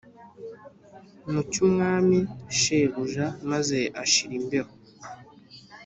[1.31, 2.19] mu cy'umwami,
[2.59, 4.71] shebuja, maze ashira imbeho.